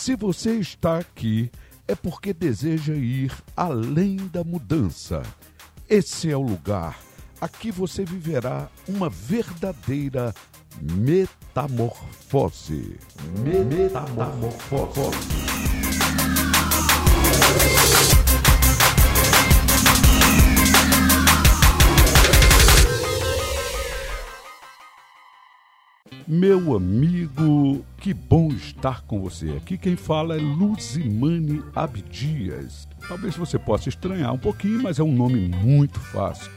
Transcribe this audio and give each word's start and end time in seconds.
Se 0.00 0.16
você 0.16 0.54
está 0.54 0.96
aqui, 0.96 1.52
é 1.86 1.94
porque 1.94 2.32
deseja 2.32 2.94
ir 2.94 3.30
além 3.54 4.16
da 4.16 4.42
mudança. 4.42 5.22
Esse 5.86 6.30
é 6.30 6.36
o 6.36 6.40
lugar. 6.40 6.98
Aqui 7.38 7.70
você 7.70 8.02
viverá 8.02 8.70
uma 8.88 9.10
verdadeira 9.10 10.32
metamorfose. 10.80 12.96
Metamorfose. 13.44 15.10
Meu 26.32 26.76
amigo, 26.76 27.84
que 27.96 28.14
bom 28.14 28.52
estar 28.52 29.02
com 29.02 29.20
você. 29.20 29.50
Aqui 29.56 29.76
quem 29.76 29.96
fala 29.96 30.36
é 30.36 30.38
Luzimane 30.38 31.60
Abdias. 31.74 32.86
Talvez 33.08 33.34
você 33.34 33.58
possa 33.58 33.88
estranhar 33.88 34.32
um 34.32 34.38
pouquinho, 34.38 34.80
mas 34.80 35.00
é 35.00 35.02
um 35.02 35.12
nome 35.12 35.48
muito 35.48 35.98
fácil. 35.98 36.48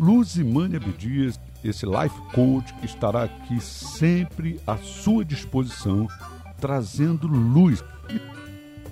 Luzimane 0.00 0.74
Abdias, 0.74 1.38
esse 1.62 1.86
life 1.86 2.20
coach 2.34 2.74
que 2.80 2.86
estará 2.86 3.22
aqui 3.22 3.60
sempre 3.60 4.58
à 4.66 4.76
sua 4.78 5.24
disposição, 5.24 6.08
trazendo 6.60 7.28
luz. 7.28 7.84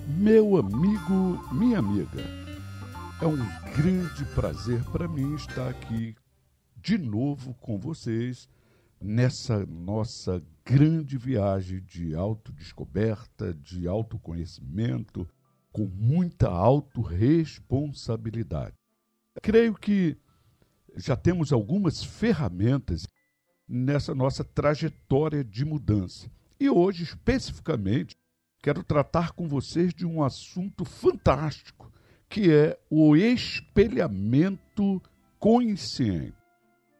Meu 0.07 0.55
amigo, 0.55 1.49
minha 1.51 1.79
amiga, 1.79 2.23
é 3.21 3.25
um 3.25 3.45
grande 3.75 4.23
prazer 4.33 4.81
para 4.85 5.05
mim 5.05 5.35
estar 5.35 5.67
aqui 5.67 6.15
de 6.77 6.97
novo 6.97 7.53
com 7.59 7.77
vocês 7.77 8.47
nessa 9.01 9.65
nossa 9.65 10.43
grande 10.65 11.17
viagem 11.17 11.79
de 11.81 12.13
autodescoberta, 12.15 13.53
de 13.53 13.87
autoconhecimento, 13.87 15.25
com 15.71 15.85
muita 15.85 16.49
autorresponsabilidade. 16.49 18.75
Creio 19.41 19.73
que 19.73 20.17
já 20.95 21.15
temos 21.15 21.53
algumas 21.53 22.03
ferramentas 22.03 23.07
nessa 23.67 24.15
nossa 24.15 24.43
trajetória 24.43 25.43
de 25.43 25.63
mudança. 25.63 26.27
E 26.59 26.67
hoje, 26.69 27.03
especificamente, 27.03 28.17
quero 28.61 28.83
tratar 28.83 29.31
com 29.31 29.47
vocês 29.47 29.93
de 29.93 30.05
um 30.05 30.21
assunto 30.23 30.83
fantástico, 30.83 31.89
que 32.27 32.51
é 32.51 32.77
o 32.89 33.15
espelhamento 33.15 35.01
consciente. 35.39 36.35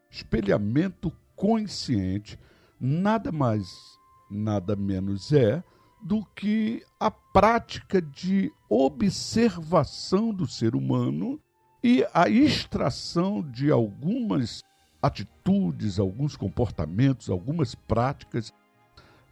Espelhamento 0.09 1.11
consciente 1.39 2.37
nada 2.77 3.31
mais, 3.31 3.97
nada 4.29 4.75
menos 4.75 5.31
é 5.31 5.63
do 6.01 6.25
que 6.35 6.83
a 6.99 7.09
prática 7.09 8.01
de 8.01 8.51
observação 8.69 10.33
do 10.33 10.45
ser 10.45 10.75
humano 10.75 11.39
e 11.81 12.05
a 12.13 12.29
extração 12.29 13.41
de 13.41 13.71
algumas 13.71 14.61
atitudes, 15.01 15.97
alguns 15.97 16.35
comportamentos, 16.35 17.29
algumas 17.29 17.73
práticas. 17.73 18.53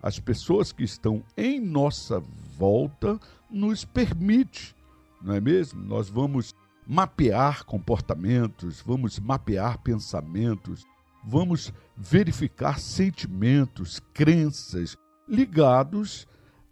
As 0.02 0.17
pessoas 0.17 0.72
que 0.72 0.83
estão 0.83 1.23
em 1.35 1.59
nossa 1.59 2.22
volta 2.58 3.19
nos 3.50 3.83
permite, 3.83 4.73
não 5.22 5.33
é 5.33 5.41
mesmo? 5.41 5.83
Nós 5.83 6.09
vamos 6.09 6.55
mapear 6.85 7.66
comportamentos, 7.66 8.81
vamos 8.81 9.19
mapear 9.19 9.78
pensamentos, 9.80 10.85
vamos 11.23 11.73
verificar 11.95 12.79
sentimentos, 12.79 14.00
crenças 14.13 14.95
ligados, 15.28 16.28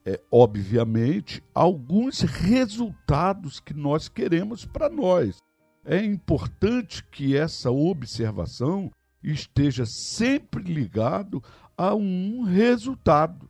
é, 0.05 0.21
obviamente, 0.31 1.43
a 1.53 1.61
alguns 1.61 2.21
resultados 2.21 3.59
que 3.59 3.73
nós 3.73 4.07
queremos 4.07 4.65
para 4.65 4.89
nós. 4.89 5.39
É 5.83 6.03
importante 6.03 7.03
que 7.03 7.35
essa 7.35 7.71
observação 7.71 8.91
esteja 9.23 9.85
sempre 9.85 10.63
ligado 10.63 11.43
a 11.77 11.93
um 11.93 12.43
resultado, 12.43 13.49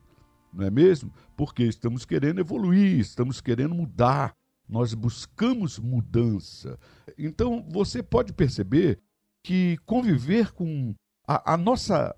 não 0.53 0.65
é 0.65 0.71
mesmo? 0.71 1.13
Porque 1.35 1.63
estamos 1.63 2.05
querendo 2.05 2.39
evoluir, 2.39 2.99
estamos 2.99 3.41
querendo 3.41 3.75
mudar, 3.75 4.33
nós 4.67 4.93
buscamos 4.93 5.77
mudança. 5.77 6.79
Então 7.17 7.65
você 7.69 8.01
pode 8.01 8.33
perceber 8.33 8.99
que 9.45 9.77
conviver 9.85 10.51
com 10.53 10.95
a, 11.27 11.53
a 11.53 11.55
nossa 11.55 12.15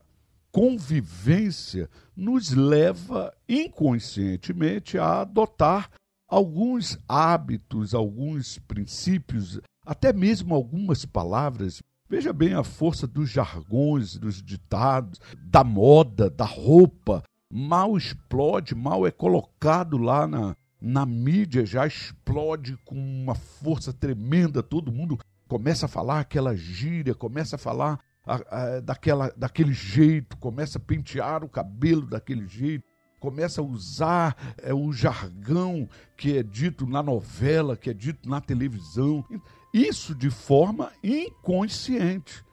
convivência 0.49 1.89
nos 2.15 2.51
leva 2.51 3.35
inconscientemente 3.49 4.97
a 4.97 5.19
adotar 5.19 5.91
alguns 6.25 6.97
hábitos, 7.05 7.93
alguns 7.93 8.59
princípios, 8.59 9.59
até 9.85 10.13
mesmo 10.13 10.55
algumas 10.55 11.03
palavras. 11.03 11.83
Veja 12.09 12.31
bem 12.31 12.53
a 12.53 12.63
força 12.63 13.05
dos 13.05 13.29
jargões, 13.29 14.17
dos 14.17 14.41
ditados, 14.41 15.19
da 15.37 15.65
moda, 15.65 16.29
da 16.29 16.45
roupa. 16.45 17.23
Mal 17.51 17.97
explode, 17.97 18.73
mal 18.73 19.05
é 19.05 19.11
colocado 19.11 19.97
lá 19.97 20.25
na, 20.25 20.55
na 20.79 21.05
mídia, 21.05 21.65
já 21.65 21.85
explode 21.85 22.77
com 22.85 22.95
uma 22.95 23.35
força 23.35 23.91
tremenda, 23.91 24.63
todo 24.63 24.93
mundo 24.93 25.19
começa 25.47 25.85
a 25.85 25.89
falar 25.89 26.19
aquela 26.19 26.55
gíria, 26.55 27.15
começa 27.15 27.55
a 27.55 27.59
falar 27.59 27.99
a, 28.25 28.35
a, 28.35 28.79
daquela, 28.81 29.33
daquele 29.35 29.73
jeito, 29.73 30.37
começa 30.37 30.77
a 30.77 30.81
pentear 30.81 31.43
o 31.43 31.49
cabelo 31.49 32.05
daquele 32.05 32.47
jeito, 32.47 32.83
começa 33.19 33.61
a 33.61 33.63
usar 33.63 34.35
é, 34.57 34.73
o 34.73 34.91
jargão 34.91 35.87
que 36.15 36.37
é 36.37 36.43
dito 36.43 36.85
na 36.85 37.01
novela, 37.01 37.77
que 37.77 37.89
é 37.89 37.93
dito 37.93 38.29
na 38.29 38.41
televisão. 38.41 39.25
Isso 39.73 40.13
de 40.13 40.29
forma 40.29 40.91
inconsciente. 41.03 42.43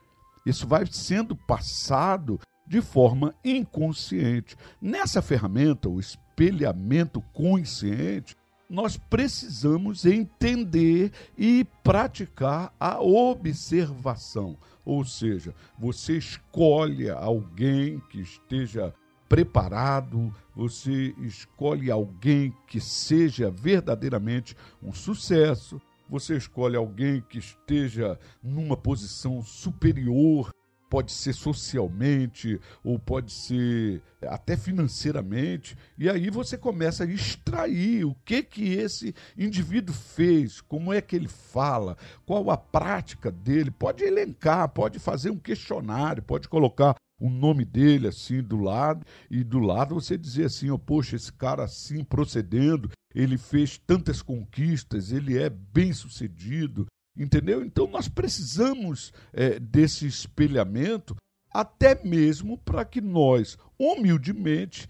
Isso 0.45 0.67
vai 0.67 0.85
sendo 0.85 1.35
passado 1.35 2.39
de 2.67 2.81
forma 2.81 3.35
inconsciente. 3.43 4.55
Nessa 4.81 5.21
ferramenta, 5.21 5.89
o 5.89 5.99
espelhamento 5.99 7.21
consciente, 7.33 8.35
nós 8.75 8.97
precisamos 8.97 10.05
entender 10.05 11.09
e 11.37 11.65
praticar 11.81 12.75
a 12.77 13.01
observação. 13.01 14.57
Ou 14.83 15.05
seja, 15.05 15.55
você 15.79 16.17
escolhe 16.17 17.09
alguém 17.09 18.01
que 18.09 18.19
esteja 18.19 18.93
preparado, 19.29 20.29
você 20.53 21.15
escolhe 21.19 21.89
alguém 21.89 22.53
que 22.67 22.81
seja 22.81 23.49
verdadeiramente 23.49 24.57
um 24.83 24.91
sucesso, 24.91 25.81
você 26.09 26.35
escolhe 26.35 26.75
alguém 26.75 27.21
que 27.21 27.39
esteja 27.39 28.19
numa 28.43 28.75
posição 28.75 29.41
superior 29.41 30.51
pode 30.95 31.11
ser 31.11 31.33
socialmente, 31.33 32.57
ou 32.81 32.97
pode 32.97 33.29
ser 33.29 34.01
até 34.21 34.55
financeiramente, 34.55 35.77
e 35.97 36.09
aí 36.09 36.29
você 36.29 36.57
começa 36.57 37.03
a 37.03 37.07
extrair 37.07 38.05
o 38.05 38.15
que 38.23 38.41
que 38.41 38.75
esse 38.75 39.13
indivíduo 39.37 39.93
fez, 39.93 40.61
como 40.61 40.93
é 40.93 41.01
que 41.01 41.13
ele 41.13 41.27
fala, 41.27 41.97
qual 42.25 42.49
a 42.49 42.55
prática 42.55 43.29
dele, 43.29 43.71
pode 43.71 44.05
elencar, 44.05 44.69
pode 44.69 44.97
fazer 44.97 45.31
um 45.31 45.37
questionário, 45.37 46.23
pode 46.23 46.47
colocar 46.47 46.95
o 47.19 47.29
nome 47.29 47.65
dele 47.65 48.07
assim 48.07 48.41
do 48.41 48.55
lado 48.55 49.05
e 49.29 49.43
do 49.43 49.59
lado 49.59 49.95
você 49.95 50.17
dizer 50.17 50.45
assim, 50.45 50.69
oh, 50.69 50.79
poxa, 50.79 51.17
esse 51.17 51.33
cara 51.33 51.65
assim 51.65 52.05
procedendo, 52.05 52.89
ele 53.13 53.37
fez 53.37 53.77
tantas 53.77 54.21
conquistas, 54.21 55.11
ele 55.11 55.37
é 55.37 55.49
bem 55.49 55.91
sucedido, 55.91 56.87
Entendeu? 57.17 57.63
Então 57.63 57.87
nós 57.87 58.07
precisamos 58.07 59.13
é, 59.31 59.59
desse 59.59 60.05
espelhamento, 60.05 61.15
até 61.51 62.01
mesmo 62.03 62.57
para 62.57 62.83
que 62.83 62.99
nós, 62.99 63.57
humildemente, 63.79 64.89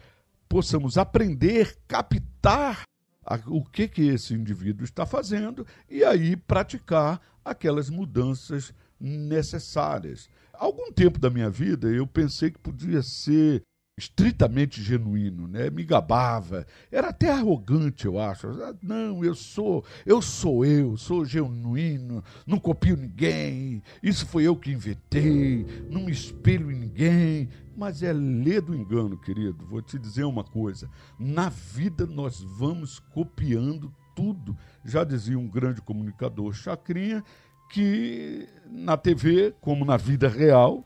possamos 0.49 0.97
aprender, 0.97 1.77
captar 1.87 2.83
a, 3.23 3.39
o 3.47 3.63
que, 3.63 3.87
que 3.87 4.03
esse 4.03 4.33
indivíduo 4.33 4.83
está 4.83 5.05
fazendo 5.05 5.65
e 5.89 6.03
aí 6.03 6.35
praticar 6.35 7.21
aquelas 7.43 7.89
mudanças 7.89 8.73
necessárias. 8.99 10.29
Algum 10.53 10.91
tempo 10.91 11.19
da 11.19 11.29
minha 11.29 11.49
vida 11.49 11.87
eu 11.89 12.07
pensei 12.07 12.49
que 12.49 12.59
podia 12.59 13.01
ser 13.03 13.61
estritamente 13.97 14.81
genuíno, 14.81 15.47
né? 15.47 15.69
Me 15.69 15.83
gabava, 15.85 16.67
era 16.91 17.09
até 17.09 17.31
arrogante, 17.31 18.05
eu 18.05 18.19
acho. 18.19 18.47
Ah, 18.47 18.75
não, 18.81 19.23
eu 19.23 19.33
sou, 19.33 19.85
eu 20.05 20.21
sou 20.21 20.65
eu, 20.65 20.97
sou 20.97 21.23
genuíno, 21.23 22.21
não 22.45 22.59
copio 22.59 22.97
ninguém. 22.97 23.81
Isso 24.03 24.25
foi 24.25 24.43
eu 24.43 24.55
que 24.57 24.71
inventei, 24.71 25.65
não 25.89 26.03
me 26.03 26.11
espelho 26.11 26.69
em 26.71 26.75
ninguém. 26.75 27.49
Mas 27.77 28.03
é 28.03 28.11
ler 28.11 28.61
do 28.61 28.75
engano, 28.75 29.17
querido. 29.17 29.65
Vou 29.65 29.81
te 29.81 29.97
dizer 29.97 30.25
uma 30.25 30.43
coisa: 30.43 30.89
na 31.17 31.47
vida 31.49 32.05
nós 32.05 32.41
vamos 32.41 32.99
copiando 32.99 33.93
tudo. 34.13 34.57
Já 34.83 35.05
dizia 35.05 35.39
um 35.39 35.47
grande 35.47 35.81
comunicador, 35.81 36.53
Chacrinha, 36.53 37.23
que 37.69 38.47
na 38.69 38.97
TV, 38.97 39.53
como 39.61 39.85
na 39.85 39.95
vida 39.95 40.27
real, 40.27 40.85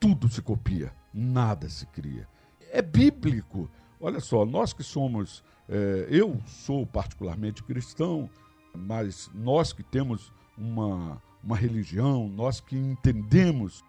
tudo 0.00 0.28
se 0.28 0.40
copia 0.40 0.92
nada 1.18 1.68
se 1.68 1.86
cria. 1.86 2.28
É 2.70 2.80
bíblico. 2.80 3.70
Olha 4.00 4.20
só, 4.20 4.46
nós 4.46 4.72
que 4.72 4.82
somos 4.82 5.42
É, 5.70 6.06
eu 6.08 6.40
sou 6.46 6.86
particularmente 6.86 7.62
cristão, 7.62 8.30
mas 8.74 9.30
nós 9.34 9.70
que 9.70 9.82
temos 9.82 10.32
uma, 10.56 11.22
uma 11.44 11.54
religião, 11.54 12.26
nós 12.26 12.58
que 12.58 12.74
entendemos 12.74 13.84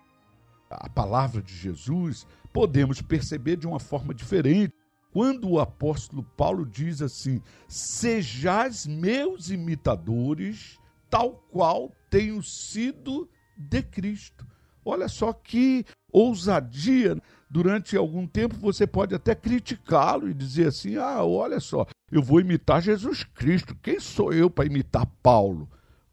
a 0.69 0.89
palavra 0.89 1.41
de 1.41 1.55
Jesus, 1.55 2.27
podemos 2.51 3.01
perceber 3.01 3.55
de 3.55 3.65
uma 3.65 3.79
forma 3.79 4.13
diferente. 4.13 4.73
Quando 5.11 5.49
o 5.49 5.59
apóstolo 5.59 6.21
Paulo 6.21 6.65
diz 6.65 7.01
assim: 7.01 7.41
Sejais 7.67 8.85
meus 8.85 9.49
imitadores, 9.49 10.77
tal 11.09 11.31
qual 11.49 11.95
tenho 12.09 12.43
sido 12.43 13.29
de 13.57 13.81
Cristo. 13.81 14.45
Olha 14.83 15.07
só 15.07 15.31
que 15.31 15.85
ousadia. 16.11 17.17
Durante 17.50 17.97
algum 17.97 18.27
tempo 18.27 18.56
você 18.56 18.85
pode 18.85 19.15
até 19.15 19.33
criticá-lo 19.33 20.29
e 20.29 20.33
dizer 20.33 20.67
assim: 20.67 20.97
ah, 20.97 21.23
olha 21.23 21.59
só, 21.59 21.85
eu 22.11 22.21
vou 22.21 22.39
imitar 22.39 22.81
Jesus 22.81 23.23
Cristo. 23.23 23.75
Quem 23.81 24.00
sou 24.00 24.31
eu 24.31 24.50
para 24.50 24.65
imitar 24.65 25.06
Paulo? 25.23 25.69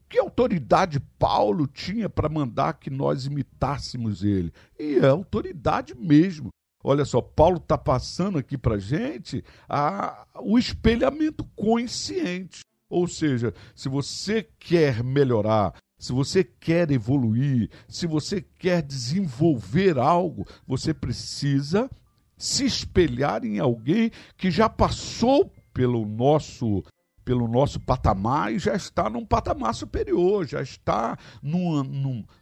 Que 0.08 0.18
autoridade 0.18 1.00
Paulo 1.18 1.66
tinha 1.66 2.08
para 2.08 2.28
mandar 2.28 2.74
que 2.74 2.90
nós 2.90 3.26
imitássemos 3.26 4.22
ele? 4.22 4.52
E 4.78 4.98
é 4.98 5.08
autoridade 5.08 5.94
mesmo. 5.94 6.48
Olha 6.82 7.04
só, 7.04 7.20
Paulo 7.20 7.56
está 7.56 7.76
passando 7.76 8.38
aqui 8.38 8.56
para 8.56 8.78
gente 8.78 9.44
a, 9.68 10.24
o 10.40 10.56
espelhamento 10.56 11.44
consciente. 11.56 12.60
Ou 12.88 13.08
seja, 13.08 13.52
se 13.74 13.88
você 13.88 14.48
quer 14.60 15.02
melhorar, 15.02 15.74
se 15.98 16.12
você 16.12 16.44
quer 16.44 16.90
evoluir, 16.90 17.70
se 17.88 18.06
você 18.06 18.40
quer 18.40 18.82
desenvolver 18.82 19.98
algo, 19.98 20.46
você 20.66 20.92
precisa 20.92 21.90
se 22.36 22.64
espelhar 22.66 23.44
em 23.44 23.58
alguém 23.58 24.10
que 24.36 24.50
já 24.50 24.68
passou 24.68 25.50
pelo 25.72 26.04
nosso 26.04 26.82
pelo 27.24 27.48
nosso 27.48 27.80
patamar 27.80 28.52
e 28.52 28.58
já 28.60 28.76
está 28.76 29.10
num 29.10 29.26
patamar 29.26 29.74
superior, 29.74 30.46
já 30.46 30.62
está 30.62 31.18
numa, 31.42 31.82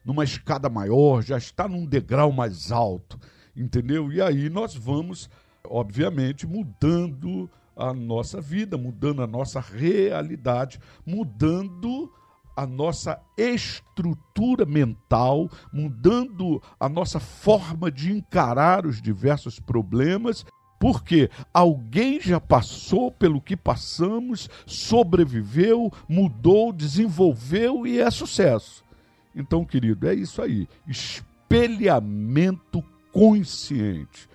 numa 0.04 0.24
escada 0.24 0.68
maior, 0.68 1.22
já 1.22 1.38
está 1.38 1.66
num 1.66 1.86
degrau 1.86 2.30
mais 2.30 2.70
alto, 2.70 3.18
entendeu? 3.56 4.12
E 4.12 4.20
aí 4.20 4.50
nós 4.50 4.74
vamos, 4.74 5.30
obviamente, 5.66 6.46
mudando 6.46 7.48
a 7.74 7.94
nossa 7.94 8.42
vida, 8.42 8.76
mudando 8.76 9.22
a 9.22 9.26
nossa 9.26 9.58
realidade, 9.58 10.78
mudando 11.06 12.12
a 12.56 12.66
nossa 12.66 13.20
estrutura 13.36 14.64
mental, 14.64 15.50
mudando 15.72 16.62
a 16.78 16.88
nossa 16.88 17.18
forma 17.18 17.90
de 17.90 18.12
encarar 18.12 18.86
os 18.86 19.02
diversos 19.02 19.58
problemas, 19.58 20.44
porque 20.78 21.30
alguém 21.52 22.20
já 22.20 22.38
passou 22.38 23.10
pelo 23.10 23.40
que 23.40 23.56
passamos, 23.56 24.48
sobreviveu, 24.66 25.90
mudou, 26.08 26.72
desenvolveu 26.72 27.86
e 27.86 27.98
é 28.00 28.10
sucesso. 28.10 28.84
Então, 29.34 29.64
querido, 29.64 30.08
é 30.08 30.14
isso 30.14 30.40
aí. 30.40 30.68
Espelhamento 30.86 32.84
consciente. 33.12 34.28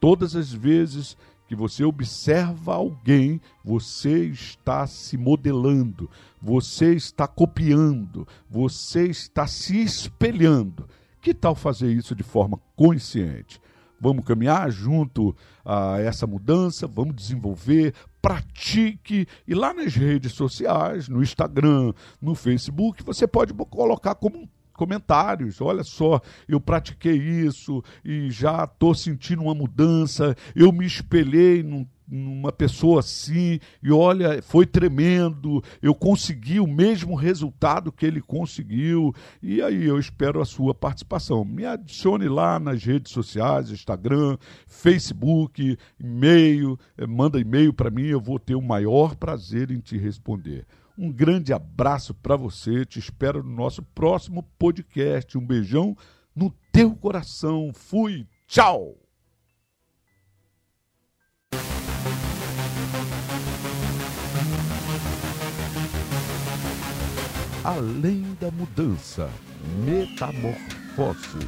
Todas 0.00 0.36
as 0.36 0.52
vezes 0.52 1.16
que 1.46 1.54
você 1.54 1.84
observa 1.84 2.74
alguém, 2.74 3.40
você 3.64 4.26
está 4.26 4.86
se 4.86 5.16
modelando, 5.16 6.10
você 6.40 6.94
está 6.94 7.26
copiando, 7.26 8.26
você 8.50 9.06
está 9.06 9.46
se 9.46 9.80
espelhando. 9.80 10.88
Que 11.20 11.32
tal 11.32 11.54
fazer 11.54 11.92
isso 11.92 12.14
de 12.14 12.22
forma 12.22 12.58
consciente? 12.74 13.60
Vamos 14.00 14.24
caminhar 14.24 14.70
junto 14.70 15.34
a 15.64 15.98
essa 16.00 16.26
mudança, 16.26 16.86
vamos 16.86 17.14
desenvolver, 17.14 17.94
pratique. 18.20 19.26
E 19.46 19.54
lá 19.54 19.72
nas 19.72 19.94
redes 19.94 20.32
sociais, 20.32 21.08
no 21.08 21.22
Instagram, 21.22 21.92
no 22.20 22.34
Facebook, 22.34 23.02
você 23.02 23.26
pode 23.26 23.54
colocar 23.54 24.14
como 24.14 24.48
comentários. 24.76 25.60
Olha 25.60 25.82
só, 25.82 26.20
eu 26.46 26.60
pratiquei 26.60 27.16
isso 27.16 27.82
e 28.04 28.30
já 28.30 28.64
estou 28.64 28.94
sentindo 28.94 29.42
uma 29.42 29.54
mudança. 29.54 30.36
Eu 30.54 30.70
me 30.70 30.86
espelhei 30.86 31.62
num, 31.62 31.86
numa 32.08 32.52
pessoa 32.52 33.00
assim 33.00 33.58
e 33.82 33.90
olha, 33.90 34.42
foi 34.42 34.66
tremendo. 34.66 35.62
Eu 35.82 35.94
consegui 35.94 36.60
o 36.60 36.66
mesmo 36.66 37.14
resultado 37.14 37.92
que 37.92 38.06
ele 38.06 38.20
conseguiu. 38.20 39.14
E 39.42 39.60
aí 39.62 39.84
eu 39.84 39.98
espero 39.98 40.40
a 40.40 40.44
sua 40.44 40.74
participação. 40.74 41.44
Me 41.44 41.64
adicione 41.64 42.28
lá 42.28 42.58
nas 42.58 42.82
redes 42.82 43.12
sociais, 43.12 43.70
Instagram, 43.70 44.36
Facebook, 44.66 45.76
e-mail. 45.98 46.78
Eh, 46.96 47.06
manda 47.06 47.40
e-mail 47.40 47.72
para 47.72 47.90
mim, 47.90 48.06
eu 48.06 48.20
vou 48.20 48.38
ter 48.38 48.54
o 48.54 48.62
maior 48.62 49.16
prazer 49.16 49.70
em 49.70 49.80
te 49.80 49.96
responder. 49.96 50.66
Um 50.98 51.12
grande 51.12 51.52
abraço 51.52 52.14
para 52.14 52.36
você. 52.36 52.84
Te 52.84 52.98
espero 52.98 53.42
no 53.42 53.54
nosso 53.54 53.82
próximo 53.82 54.42
podcast. 54.58 55.36
Um 55.36 55.46
beijão 55.46 55.96
no 56.34 56.50
teu 56.72 56.94
coração. 56.94 57.70
Fui. 57.74 58.26
Tchau. 58.46 59.05
Além 67.66 68.22
da 68.40 68.48
mudança, 68.52 69.28
metamorfose. 69.84 71.40